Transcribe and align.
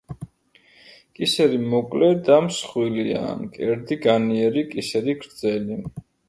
კისერი 1.17 1.59
მოკლე 1.73 2.09
და 2.29 2.37
მსხვილია, 2.45 3.21
მკერდი 3.43 3.99
განიერი, 4.07 4.65
კისერი 4.73 5.17
გრძელი. 5.23 5.81